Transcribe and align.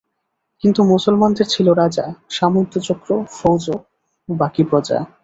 কিন্তু 0.63 0.81
মুসলমানদের 0.83 1.47
ছিল 1.49 1.67
রাজা, 1.73 2.05
সামন্তচক্র, 2.29 3.09
ফৌজ 3.37 3.63
ও 3.69 3.75
বাকী 4.29 4.63
প্রজা। 4.63 4.97